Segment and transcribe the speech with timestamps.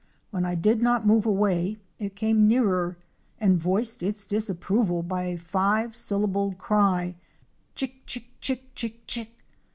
[0.31, 2.97] When I did not move away it came nearer
[3.39, 7.13] and voiced its disapproval by a five syllabled cry,
[7.75, 9.45] chik chik chik chik chik!